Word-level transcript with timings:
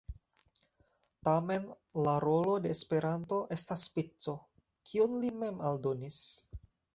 Tamen 1.27 1.67
la 2.07 2.15
rolo 2.25 2.55
de 2.63 2.71
Esperanto 2.77 3.39
estas 3.57 3.85
spico, 3.91 4.35
kiun 4.93 5.15
li 5.27 5.31
mem 5.45 5.63
aldonis. 5.73 6.19